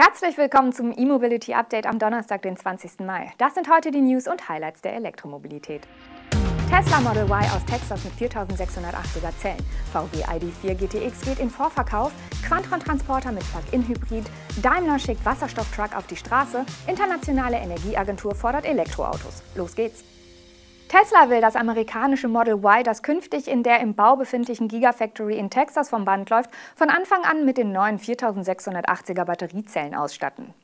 Herzlich 0.00 0.38
willkommen 0.38 0.72
zum 0.72 0.96
E-Mobility 0.96 1.54
Update 1.54 1.84
am 1.84 1.98
Donnerstag, 1.98 2.42
den 2.42 2.56
20. 2.56 3.00
Mai. 3.00 3.32
Das 3.36 3.54
sind 3.54 3.68
heute 3.68 3.90
die 3.90 4.00
News 4.00 4.28
und 4.28 4.48
Highlights 4.48 4.80
der 4.80 4.94
Elektromobilität. 4.94 5.88
Tesla 6.70 7.00
Model 7.00 7.24
Y 7.24 7.32
aus 7.50 7.64
Texas 7.64 8.04
mit 8.04 8.12
4680er 8.12 9.36
Zellen. 9.40 9.66
VW 9.92 10.22
ID4 10.22 10.74
GTX 10.74 11.22
geht 11.22 11.40
in 11.40 11.50
Vorverkauf. 11.50 12.12
Quantron 12.46 12.78
Transporter 12.78 13.32
mit 13.32 13.42
Plug-in-Hybrid. 13.50 14.30
Daimler 14.62 15.00
schickt 15.00 15.24
Wasserstofftruck 15.24 15.96
auf 15.96 16.06
die 16.06 16.14
Straße. 16.14 16.64
Internationale 16.86 17.56
Energieagentur 17.56 18.36
fordert 18.36 18.66
Elektroautos. 18.66 19.42
Los 19.56 19.74
geht's! 19.74 20.04
Tesla 20.88 21.28
will 21.28 21.42
das 21.42 21.54
amerikanische 21.54 22.28
Model 22.28 22.54
Y, 22.64 22.82
das 22.82 23.02
künftig 23.02 23.46
in 23.46 23.62
der 23.62 23.80
im 23.80 23.94
Bau 23.94 24.16
befindlichen 24.16 24.68
Gigafactory 24.68 25.36
in 25.38 25.50
Texas 25.50 25.90
vom 25.90 26.06
Band 26.06 26.30
läuft, 26.30 26.50
von 26.76 26.88
Anfang 26.88 27.24
an 27.24 27.44
mit 27.44 27.58
den 27.58 27.72
neuen 27.72 27.98
4680er 27.98 29.24
Batteriezellen 29.24 29.94
ausstatten. 29.94 30.54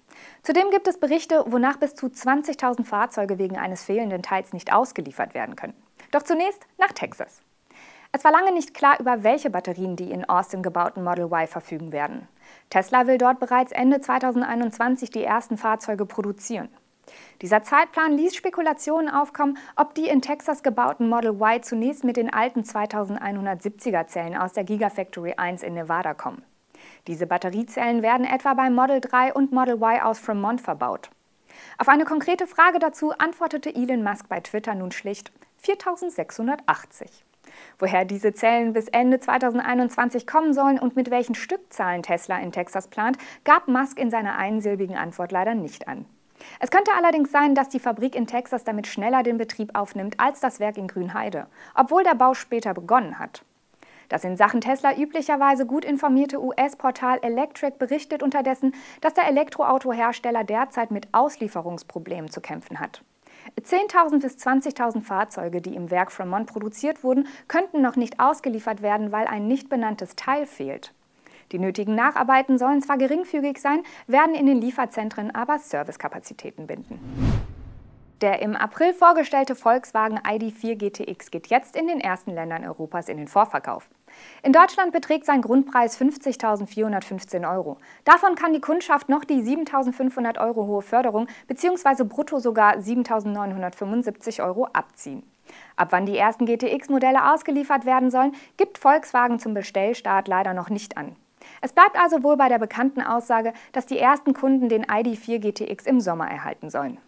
Zudem 0.43 0.71
gibt 0.71 0.89
es 0.89 0.99
Berichte, 0.99 1.45
wonach 1.47 1.77
bis 1.77 1.95
zu 1.95 2.07
20.000 2.07 2.85
Fahrzeuge 2.85 3.39
wegen 3.39 3.59
eines 3.59 3.85
fehlenden 3.85 4.23
Teils 4.23 4.55
nicht 4.55 4.73
ausgeliefert 4.73 5.35
werden 5.35 5.57
können. 5.57 5.75
Doch 6.11 6.23
zunächst 6.23 6.67
nach 6.79 6.93
Texas. 6.93 7.43
Es 8.13 8.25
war 8.25 8.33
lange 8.33 8.53
nicht 8.53 8.73
klar, 8.73 8.99
über 9.01 9.25
welche 9.25 9.51
Batterien 9.51 9.97
die 9.97 10.11
in 10.11 10.27
Austin 10.27 10.63
gebauten 10.63 11.05
Model 11.05 11.27
Y 11.27 11.47
verfügen 11.47 11.93
werden. 11.93 12.29
Tesla 12.71 13.07
will 13.07 13.19
dort 13.19 13.41
bereits 13.41 13.73
Ende 13.73 14.01
2021 14.01 15.11
die 15.11 15.25
ersten 15.25 15.59
Fahrzeuge 15.59 16.07
produzieren. 16.07 16.71
Dieser 17.43 17.63
Zeitplan 17.63 18.17
ließ 18.17 18.35
Spekulationen 18.35 19.09
aufkommen, 19.09 19.59
ob 19.77 19.95
die 19.95 20.09
in 20.09 20.23
Texas 20.23 20.63
gebauten 20.63 21.09
Model 21.09 21.33
Y 21.33 21.63
zunächst 21.63 22.05
mit 22.05 22.17
den 22.17 22.33
alten 22.33 22.61
2170er 22.61 24.07
Zellen 24.07 24.37
aus 24.37 24.53
der 24.53 24.65
Gigafactory 24.65 25.35
1 25.37 25.63
in 25.63 25.75
Nevada 25.75 26.15
kommen. 26.15 26.43
Diese 27.07 27.27
Batteriezellen 27.27 28.03
werden 28.03 28.27
etwa 28.27 28.55
beim 28.55 28.75
Model 28.75 29.01
3 29.01 29.35
und 29.35 29.53
Model 29.53 29.77
Y 29.77 30.01
aus 30.03 30.19
Fremont 30.19 30.61
verbaut. 30.61 31.11
Auf 31.79 31.89
eine 31.89 32.05
konkrete 32.05 32.47
Frage 32.47 32.79
dazu 32.79 33.13
antwortete 33.13 33.75
Elon 33.75 34.03
Musk 34.03 34.29
bei 34.29 34.41
Twitter 34.41 34.75
nun 34.75 34.93
schlicht 34.93 35.33
4680. 35.59 37.25
Woher 37.79 38.05
diese 38.05 38.33
Zellen 38.33 38.73
bis 38.73 38.89
Ende 38.89 39.21
2021 39.21 40.27
kommen 40.27 40.53
sollen 40.53 40.79
und 40.79 40.97
mit 40.97 41.11
welchen 41.11 41.35
Stückzahlen 41.35 42.03
Tesla 42.03 42.39
in 42.39 42.53
Texas 42.53 42.89
plant, 42.89 43.19
gab 43.45 43.69
Musk 43.69 43.99
in 43.99 44.11
seiner 44.11 44.37
einsilbigen 44.37 44.97
Antwort 44.97 45.33
leider 45.33 45.55
nicht 45.55 45.89
an. 45.89 46.07
Es 46.61 46.71
könnte 46.71 46.93
allerdings 46.97 47.31
sein, 47.31 47.55
dass 47.55 47.69
die 47.69 47.81
Fabrik 47.81 48.15
in 48.15 48.27
Texas 48.27 48.65
damit 48.65 48.87
schneller 48.87 49.23
den 49.23 49.39
Betrieb 49.39 49.77
aufnimmt 49.77 50.19
als 50.19 50.41
das 50.41 50.61
Werk 50.61 50.77
in 50.77 50.89
Grünheide, 50.89 51.47
obwohl 51.75 52.05
der 52.05 52.15
Bau 52.15 52.35
später 52.35 52.75
begonnen 52.75 53.19
hat. 53.19 53.45
Das 54.09 54.25
in 54.25 54.37
Sachen 54.37 54.61
Tesla 54.61 54.97
üblicherweise 54.97 55.67
gut 55.67 55.85
informierte 55.85 56.43
US-Portal 56.43 57.19
Electric 57.23 57.79
berichtet 57.79 58.23
unterdessen, 58.23 58.75
dass 59.01 59.15
der 59.15 59.29
Elektroautohersteller 59.29 60.45
derzeit 60.45 60.91
mit 60.91 61.09
Auslieferungsproblemen 61.13 62.31
zu 62.31 62.41
kämpfen 62.41 62.81
hat. 62.81 63.03
10.000 63.61 64.21
bis 64.21 64.37
20.000 64.37 65.03
Fahrzeuge, 65.03 65.61
die 65.61 65.75
im 65.75 65.91
Werk 65.91 66.13
Fremont 66.13 66.47
produziert 66.47 67.05
wurden, 67.05 67.29
könnten 67.49 67.83
noch 67.83 67.97
nicht 67.97 68.21
ausgeliefert 68.21 68.83
werden, 68.83 69.13
weil 69.13 69.27
ein 69.27 69.47
nicht 69.47 69.69
benanntes 69.69 70.17
Teil 70.17 70.47
fehlt. 70.47 70.93
Die 71.53 71.59
nötigen 71.59 71.95
Nacharbeiten 71.95 72.59
sollen 72.59 72.83
zwar 72.83 72.99
geringfügig 72.99 73.61
sein, 73.61 73.83
werden 74.07 74.35
in 74.35 74.47
den 74.47 74.61
Lieferzentren 74.61 75.35
aber 75.35 75.59
Servicekapazitäten 75.59 76.67
binden. 76.67 76.99
Der 78.21 78.41
im 78.41 78.57
April 78.57 78.95
vorgestellte 78.95 79.55
Volkswagen 79.55 80.19
ID4 80.19 80.77
GTX 80.77 81.31
geht 81.31 81.49
jetzt 81.49 81.77
in 81.77 81.89
den 81.89 82.01
ersten 82.01 82.31
Ländern 82.31 82.65
Europas 82.65 83.09
in 83.09 83.19
den 83.19 83.29
Vorverkauf. 83.29 83.89
In 84.43 84.53
Deutschland 84.53 84.93
beträgt 84.93 85.27
sein 85.27 85.43
Grundpreis 85.43 86.01
50.415 86.01 87.53
Euro. 87.53 87.77
Davon 88.05 88.35
kann 88.35 88.53
die 88.53 88.61
Kundschaft 88.61 89.09
noch 89.09 89.25
die 89.25 89.43
7.500 89.43 90.41
Euro 90.41 90.67
hohe 90.67 90.83
Förderung 90.83 91.27
bzw. 91.49 92.05
brutto 92.05 92.39
sogar 92.39 92.77
7.975 92.77 94.43
Euro 94.43 94.69
abziehen. 94.73 95.23
Ab 95.77 95.89
wann 95.91 96.07
die 96.07 96.17
ersten 96.17 96.47
GTX-Modelle 96.47 97.33
ausgeliefert 97.33 97.85
werden 97.85 98.11
sollen, 98.11 98.35
gibt 98.57 98.79
Volkswagen 98.79 99.39
zum 99.39 99.53
Bestellstart 99.53 100.29
leider 100.29 100.55
noch 100.55 100.71
nicht 100.71 100.97
an. 100.97 101.17
Es 101.65 101.73
bleibt 101.73 101.99
also 101.99 102.23
wohl 102.23 102.37
bei 102.37 102.51
der 102.51 102.59
bekannten 102.59 103.01
Aussage, 103.01 103.55
dass 103.73 103.87
die 103.87 103.99
ersten 103.99 104.35
Kunden 104.35 104.69
den 104.69 104.85
ID4 104.85 105.39
GTX 105.39 105.87
im 105.87 105.99
Sommer 105.99 106.29
erhalten 106.29 106.69
sollen. 106.69 106.99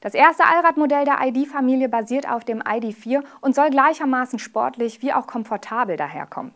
Das 0.00 0.14
erste 0.14 0.44
Allradmodell 0.44 1.04
der 1.04 1.18
ID-Familie 1.20 1.88
basiert 1.88 2.30
auf 2.30 2.44
dem 2.44 2.62
ID4 2.62 3.24
und 3.40 3.56
soll 3.56 3.70
gleichermaßen 3.70 4.38
sportlich 4.38 5.02
wie 5.02 5.12
auch 5.12 5.26
komfortabel 5.26 5.96
daherkommen. 5.96 6.54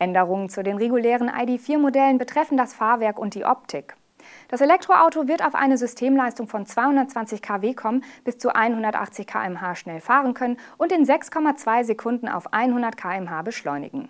Änderungen 0.00 0.48
zu 0.48 0.64
den 0.64 0.76
regulären 0.76 1.30
ID4-Modellen 1.30 2.18
betreffen 2.18 2.56
das 2.56 2.74
Fahrwerk 2.74 3.16
und 3.16 3.36
die 3.36 3.44
Optik. 3.44 3.94
Das 4.48 4.60
Elektroauto 4.60 5.28
wird 5.28 5.46
auf 5.46 5.54
eine 5.54 5.78
Systemleistung 5.78 6.48
von 6.48 6.66
220 6.66 7.42
kW 7.42 7.74
kommen, 7.74 8.02
bis 8.24 8.38
zu 8.38 8.56
180 8.56 9.28
km/h 9.28 9.76
schnell 9.76 10.00
fahren 10.00 10.34
können 10.34 10.56
und 10.78 10.90
in 10.90 11.04
6,2 11.04 11.84
Sekunden 11.84 12.28
auf 12.28 12.52
100 12.52 12.96
km/h 12.96 13.42
beschleunigen. 13.42 14.08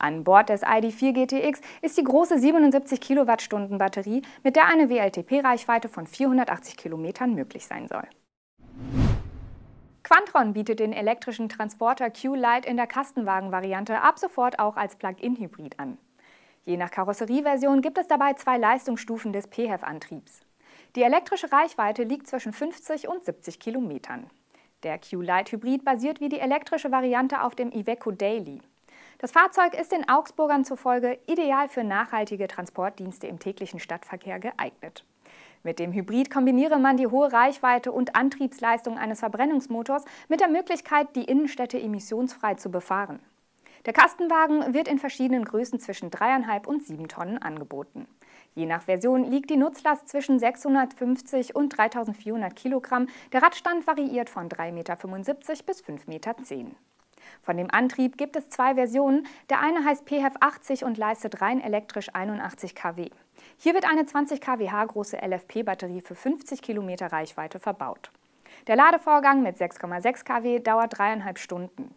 An 0.00 0.24
Bord 0.24 0.48
des 0.48 0.62
ID4 0.62 1.12
GTX 1.12 1.60
ist 1.82 1.98
die 1.98 2.04
große 2.04 2.38
77 2.38 3.00
Kilowattstunden 3.00 3.76
Batterie, 3.76 4.22
mit 4.42 4.56
der 4.56 4.66
eine 4.66 4.88
WLTP-Reichweite 4.88 5.88
von 5.88 6.06
480 6.06 6.78
Kilometern 6.78 7.34
möglich 7.34 7.66
sein 7.66 7.86
soll. 7.86 8.08
Quantron 10.02 10.54
bietet 10.54 10.80
den 10.80 10.94
elektrischen 10.94 11.50
Transporter 11.50 12.10
Q-Lite 12.10 12.66
in 12.66 12.78
der 12.78 12.86
Kastenwagen-Variante 12.86 14.00
ab 14.00 14.18
sofort 14.18 14.58
auch 14.58 14.76
als 14.76 14.96
Plug-in-Hybrid 14.96 15.78
an. 15.78 15.98
Je 16.64 16.78
nach 16.78 16.90
Karosserieversion 16.90 17.82
gibt 17.82 17.98
es 17.98 18.08
dabei 18.08 18.32
zwei 18.32 18.56
Leistungsstufen 18.56 19.34
des 19.34 19.48
PHEV-Antriebs. 19.48 20.40
Die 20.96 21.02
elektrische 21.02 21.52
Reichweite 21.52 22.04
liegt 22.04 22.26
zwischen 22.26 22.52
50 22.52 23.06
und 23.06 23.24
70 23.24 23.60
Kilometern. 23.60 24.30
Der 24.82 24.98
Q-Lite 24.98 25.52
Hybrid 25.52 25.84
basiert 25.84 26.20
wie 26.20 26.30
die 26.30 26.40
elektrische 26.40 26.90
Variante 26.90 27.42
auf 27.42 27.54
dem 27.54 27.70
Iveco 27.70 28.10
Daily. 28.10 28.62
Das 29.20 29.32
Fahrzeug 29.32 29.78
ist 29.78 29.92
den 29.92 30.08
Augsburgern 30.08 30.64
zufolge 30.64 31.18
ideal 31.26 31.68
für 31.68 31.84
nachhaltige 31.84 32.48
Transportdienste 32.48 33.26
im 33.26 33.38
täglichen 33.38 33.78
Stadtverkehr 33.78 34.40
geeignet. 34.40 35.04
Mit 35.62 35.78
dem 35.78 35.92
Hybrid 35.92 36.30
kombiniere 36.30 36.78
man 36.78 36.96
die 36.96 37.06
hohe 37.06 37.30
Reichweite 37.30 37.92
und 37.92 38.16
Antriebsleistung 38.16 38.96
eines 38.96 39.20
Verbrennungsmotors 39.20 40.06
mit 40.28 40.40
der 40.40 40.48
Möglichkeit, 40.48 41.14
die 41.16 41.24
Innenstädte 41.24 41.78
emissionsfrei 41.78 42.54
zu 42.54 42.70
befahren. 42.70 43.20
Der 43.84 43.92
Kastenwagen 43.92 44.72
wird 44.72 44.88
in 44.88 44.98
verschiedenen 44.98 45.44
Größen 45.44 45.80
zwischen 45.80 46.10
3,5 46.10 46.66
und 46.66 46.86
7 46.86 47.06
Tonnen 47.08 47.36
angeboten. 47.36 48.06
Je 48.54 48.64
nach 48.64 48.84
Version 48.84 49.30
liegt 49.30 49.50
die 49.50 49.58
Nutzlast 49.58 50.08
zwischen 50.08 50.38
650 50.38 51.54
und 51.54 51.76
3400 51.76 52.56
Kilogramm. 52.56 53.06
Der 53.34 53.42
Radstand 53.42 53.86
variiert 53.86 54.30
von 54.30 54.48
3,75 54.48 54.72
Meter 54.72 54.96
bis 55.66 55.84
5,10 55.84 56.08
Meter. 56.08 56.34
Von 57.42 57.56
dem 57.56 57.70
Antrieb 57.70 58.16
gibt 58.16 58.36
es 58.36 58.48
zwei 58.48 58.74
Versionen. 58.74 59.26
Der 59.48 59.60
eine 59.60 59.84
heißt 59.84 60.08
PHEV 60.08 60.34
80 60.40 60.84
und 60.84 60.98
leistet 60.98 61.40
rein 61.40 61.60
elektrisch 61.60 62.08
81 62.12 62.74
kW. 62.74 63.10
Hier 63.56 63.74
wird 63.74 63.90
eine 63.90 64.06
20 64.06 64.40
kWh 64.40 64.86
große 64.86 65.16
LFP-Batterie 65.16 66.00
für 66.00 66.14
50 66.14 66.62
Kilometer 66.62 67.12
Reichweite 67.12 67.58
verbaut. 67.58 68.10
Der 68.66 68.76
Ladevorgang 68.76 69.42
mit 69.42 69.56
6,6 69.56 70.24
kW 70.24 70.60
dauert 70.60 70.98
dreieinhalb 70.98 71.38
Stunden. 71.38 71.94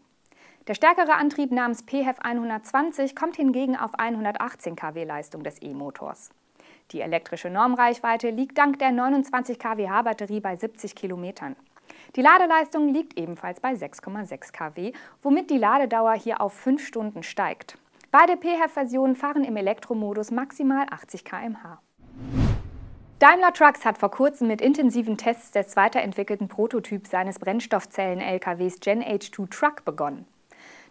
Der 0.67 0.75
stärkere 0.75 1.15
Antrieb 1.15 1.51
namens 1.51 1.81
PHEV 1.81 2.19
120 2.19 3.15
kommt 3.15 3.35
hingegen 3.35 3.75
auf 3.75 3.95
118 3.95 4.77
kW 4.77 5.03
Leistung 5.03 5.43
des 5.43 5.61
E-Motors. 5.61 6.29
Die 6.91 7.01
elektrische 7.01 7.49
Normreichweite 7.49 8.29
liegt 8.29 8.57
dank 8.57 8.79
der 8.79 8.91
29 8.91 9.59
kWh 9.59 10.03
Batterie 10.03 10.39
bei 10.39 10.55
70 10.55 10.95
Kilometern. 10.95 11.55
Die 12.15 12.21
Ladeleistung 12.21 12.89
liegt 12.89 13.17
ebenfalls 13.17 13.59
bei 13.59 13.71
6,6 13.73 14.51
kW, 14.51 14.93
womit 15.23 15.49
die 15.49 15.57
Ladedauer 15.57 16.13
hier 16.13 16.41
auf 16.41 16.53
5 16.53 16.85
Stunden 16.85 17.23
steigt. 17.23 17.79
Beide 18.11 18.37
PHEV-Versionen 18.37 19.15
fahren 19.15 19.43
im 19.43 19.57
Elektromodus 19.57 20.29
maximal 20.29 20.85
80 20.91 21.25
km/h. 21.25 21.81
Daimler 23.17 23.53
Trucks 23.53 23.83
hat 23.83 23.97
vor 23.97 24.11
kurzem 24.11 24.47
mit 24.47 24.61
intensiven 24.61 25.17
Tests 25.17 25.49
des 25.49 25.75
weiterentwickelten 25.75 26.47
Prototyps 26.47 27.09
seines 27.09 27.39
Brennstoffzellen-LKWs 27.39 28.79
Gen 28.79 29.01
H2 29.01 29.49
Truck 29.49 29.83
begonnen. 29.83 30.27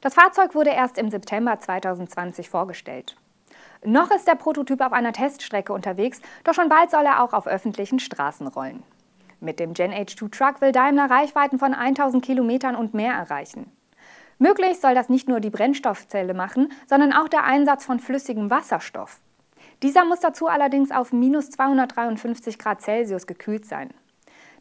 Das 0.00 0.14
Fahrzeug 0.14 0.56
wurde 0.56 0.70
erst 0.70 0.98
im 0.98 1.08
September 1.08 1.56
2020 1.56 2.50
vorgestellt. 2.50 3.16
Noch 3.84 4.10
ist 4.10 4.26
der 4.26 4.34
Prototyp 4.34 4.80
auf 4.80 4.92
einer 4.92 5.12
Teststrecke 5.12 5.72
unterwegs, 5.72 6.20
doch 6.42 6.54
schon 6.54 6.68
bald 6.68 6.90
soll 6.90 7.04
er 7.04 7.22
auch 7.22 7.32
auf 7.32 7.46
öffentlichen 7.46 8.00
Straßen 8.00 8.48
rollen. 8.48 8.82
Mit 9.42 9.58
dem 9.58 9.74
Gen 9.74 9.90
H2 9.90 10.30
Truck 10.30 10.60
will 10.60 10.70
Daimler 10.70 11.10
Reichweiten 11.10 11.58
von 11.58 11.74
1000 11.74 12.24
Kilometern 12.24 12.76
und 12.76 12.94
mehr 12.94 13.12
erreichen. 13.12 13.72
Möglich 14.38 14.78
soll 14.78 14.94
das 14.94 15.08
nicht 15.08 15.28
nur 15.28 15.40
die 15.40 15.50
Brennstoffzelle 15.50 16.32
machen, 16.32 16.68
sondern 16.86 17.12
auch 17.12 17.28
der 17.28 17.42
Einsatz 17.42 17.84
von 17.84 17.98
flüssigem 17.98 18.50
Wasserstoff. 18.50 19.20
Dieser 19.82 20.04
muss 20.04 20.20
dazu 20.20 20.46
allerdings 20.46 20.92
auf 20.92 21.12
minus 21.12 21.50
253 21.50 22.56
Grad 22.56 22.82
Celsius 22.82 23.26
gekühlt 23.26 23.66
sein. 23.66 23.90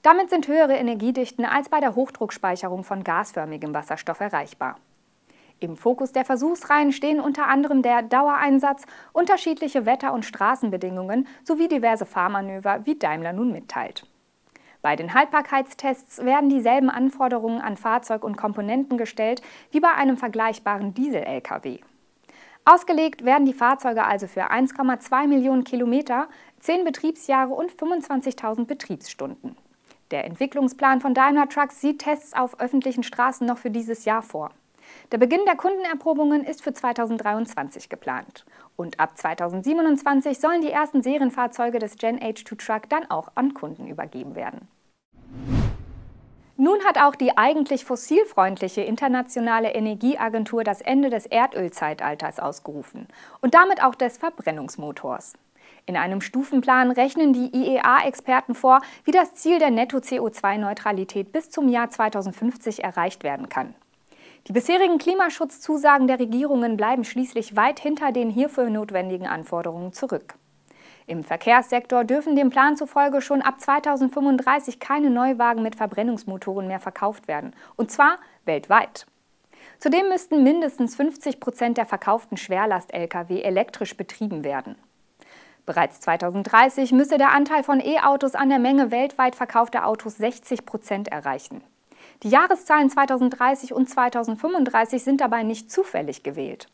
Damit 0.01 0.31
sind 0.31 0.47
höhere 0.47 0.73
Energiedichten 0.73 1.45
als 1.45 1.69
bei 1.69 1.79
der 1.79 1.93
Hochdruckspeicherung 1.93 2.83
von 2.83 3.03
gasförmigem 3.03 3.75
Wasserstoff 3.75 4.19
erreichbar. 4.19 4.79
Im 5.59 5.77
Fokus 5.77 6.11
der 6.11 6.25
Versuchsreihen 6.25 6.91
stehen 6.91 7.19
unter 7.19 7.47
anderem 7.47 7.83
der 7.83 8.01
Dauereinsatz, 8.01 8.87
unterschiedliche 9.13 9.85
Wetter- 9.85 10.11
und 10.13 10.25
Straßenbedingungen 10.25 11.27
sowie 11.43 11.67
diverse 11.67 12.07
Fahrmanöver, 12.07 12.87
wie 12.87 12.97
Daimler 12.97 13.33
nun 13.33 13.51
mitteilt. 13.51 14.07
Bei 14.81 14.95
den 14.95 15.13
Haltbarkeitstests 15.13 16.25
werden 16.25 16.49
dieselben 16.49 16.89
Anforderungen 16.89 17.61
an 17.61 17.77
Fahrzeug 17.77 18.23
und 18.23 18.35
Komponenten 18.35 18.97
gestellt 18.97 19.41
wie 19.71 19.79
bei 19.79 19.91
einem 19.93 20.17
vergleichbaren 20.17 20.93
Diesel-Lkw. 20.93 21.79
Ausgelegt 22.65 23.25
werden 23.25 23.45
die 23.45 23.53
Fahrzeuge 23.53 24.03
also 24.03 24.27
für 24.27 24.51
1,2 24.51 25.27
Millionen 25.27 25.63
Kilometer, 25.63 26.27
10 26.59 26.83
Betriebsjahre 26.83 27.53
und 27.53 27.71
25.000 27.71 28.65
Betriebsstunden. 28.65 29.55
Der 30.11 30.25
Entwicklungsplan 30.25 31.01
von 31.01 31.13
Daimler 31.13 31.49
Trucks 31.49 31.81
sieht 31.81 31.99
Tests 31.99 32.33
auf 32.33 32.59
öffentlichen 32.59 33.03
Straßen 33.03 33.47
noch 33.47 33.57
für 33.57 33.71
dieses 33.71 34.05
Jahr 34.05 34.21
vor. 34.21 34.51
Der 35.11 35.17
Beginn 35.17 35.45
der 35.45 35.55
Kundenerprobungen 35.55 36.43
ist 36.43 36.61
für 36.61 36.73
2023 36.73 37.89
geplant. 37.89 38.45
Und 38.75 38.99
ab 38.99 39.17
2027 39.17 40.39
sollen 40.39 40.61
die 40.61 40.71
ersten 40.71 41.03
Serienfahrzeuge 41.03 41.79
des 41.79 41.97
Gen 41.97 42.19
H2 42.19 42.57
Truck 42.57 42.89
dann 42.89 43.09
auch 43.09 43.29
an 43.35 43.53
Kunden 43.53 43.87
übergeben 43.87 44.35
werden. 44.35 44.67
Nun 46.57 46.77
hat 46.85 46.99
auch 46.99 47.15
die 47.15 47.37
eigentlich 47.37 47.85
fossilfreundliche 47.85 48.81
Internationale 48.81 49.73
Energieagentur 49.73 50.63
das 50.63 50.81
Ende 50.81 51.09
des 51.09 51.25
Erdölzeitalters 51.25 52.39
ausgerufen 52.39 53.07
und 53.41 53.55
damit 53.55 53.83
auch 53.83 53.95
des 53.95 54.17
Verbrennungsmotors. 54.17 55.33
In 55.87 55.97
einem 55.97 56.21
Stufenplan 56.21 56.91
rechnen 56.91 57.33
die 57.33 57.49
IEA-Experten 57.55 58.53
vor, 58.53 58.81
wie 59.05 59.11
das 59.11 59.33
Ziel 59.33 59.57
der 59.57 59.71
Netto-CO2-Neutralität 59.71 61.31
bis 61.31 61.49
zum 61.49 61.67
Jahr 61.67 61.89
2050 61.89 62.83
erreicht 62.83 63.23
werden 63.23 63.49
kann. 63.49 63.73
Die 64.47 64.53
bisherigen 64.53 64.97
Klimaschutzzusagen 64.97 66.07
der 66.07 66.19
Regierungen 66.19 66.75
bleiben 66.75 67.03
schließlich 67.03 67.55
weit 67.55 67.79
hinter 67.79 68.11
den 68.11 68.29
hierfür 68.29 68.69
notwendigen 68.69 69.27
Anforderungen 69.27 69.93
zurück. 69.93 70.33
Im 71.05 71.23
Verkehrssektor 71.23 72.03
dürfen 72.03 72.35
dem 72.35 72.49
Plan 72.49 72.75
zufolge 72.75 73.21
schon 73.21 73.41
ab 73.41 73.59
2035 73.59 74.79
keine 74.79 75.09
Neuwagen 75.09 75.61
mit 75.61 75.75
Verbrennungsmotoren 75.75 76.67
mehr 76.67 76.79
verkauft 76.79 77.27
werden, 77.27 77.53
und 77.75 77.91
zwar 77.91 78.17
weltweit. 78.45 79.05
Zudem 79.77 80.09
müssten 80.09 80.43
mindestens 80.43 80.95
50 80.95 81.39
Prozent 81.39 81.77
der 81.77 81.85
verkauften 81.85 82.37
Schwerlast-Lkw 82.37 83.41
elektrisch 83.41 83.95
betrieben 83.95 84.43
werden. 84.43 84.75
Bereits 85.65 85.99
2030 85.99 86.91
müsse 86.91 87.17
der 87.17 87.31
Anteil 87.31 87.63
von 87.63 87.79
E-Autos 87.79 88.33
an 88.33 88.49
der 88.49 88.59
Menge 88.59 88.89
weltweit 88.89 89.35
verkaufter 89.35 89.85
Autos 89.85 90.17
60 90.17 90.65
Prozent 90.65 91.07
erreichen. 91.09 91.63
Die 92.23 92.29
Jahreszahlen 92.29 92.87
2030 92.87 93.73
und 93.73 93.89
2035 93.89 95.03
sind 95.03 95.21
dabei 95.21 95.41
nicht 95.41 95.71
zufällig 95.71 96.21
gewählt. 96.21 96.67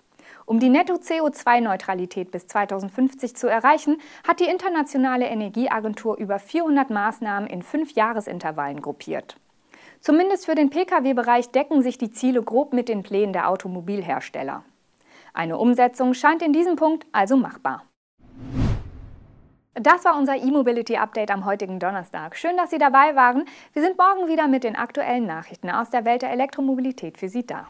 Um 0.45 0.59
die 0.59 0.67
Netto-CO2-Neutralität 0.67 2.31
bis 2.31 2.47
2050 2.47 3.33
zu 3.35 3.47
erreichen, 3.47 3.97
hat 4.27 4.41
die 4.41 4.49
Internationale 4.49 5.25
Energieagentur 5.27 6.17
über 6.17 6.37
400 6.39 6.89
Maßnahmen 6.89 7.49
in 7.49 7.61
fünf 7.61 7.93
Jahresintervallen 7.93 8.81
gruppiert. 8.81 9.37
Zumindest 10.01 10.45
für 10.45 10.55
den 10.55 10.69
Pkw-Bereich 10.69 11.49
decken 11.51 11.81
sich 11.81 11.97
die 11.97 12.11
Ziele 12.11 12.43
grob 12.43 12.73
mit 12.73 12.89
den 12.89 13.03
Plänen 13.03 13.31
der 13.31 13.49
Automobilhersteller. 13.49 14.65
Eine 15.33 15.57
Umsetzung 15.57 16.13
scheint 16.13 16.41
in 16.41 16.51
diesem 16.51 16.75
Punkt 16.75 17.05
also 17.13 17.37
machbar. 17.37 17.86
Das 19.79 20.05
war 20.05 20.17
unser 20.17 20.35
E-Mobility-Update 20.35 21.29
am 21.29 21.45
heutigen 21.45 21.77
Donnerstag. 21.77 22.35
Schön, 22.35 22.57
dass 22.57 22.71
Sie 22.71 22.79
dabei 22.79 23.15
waren. 23.15 23.45
Wir 23.73 23.83
sind 23.83 23.95
morgen 23.95 24.27
wieder 24.27 24.47
mit 24.47 24.63
den 24.63 24.75
aktuellen 24.75 25.27
Nachrichten 25.27 25.69
aus 25.69 25.91
der 25.91 26.03
Welt 26.03 26.23
der 26.23 26.31
Elektromobilität 26.31 27.19
für 27.19 27.29
Sie 27.29 27.45
da. 27.45 27.67